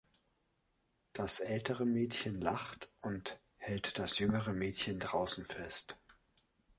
[1.13, 5.95] Das ältere Mädchen lacht und hält das jüngere Mädchen draußen fest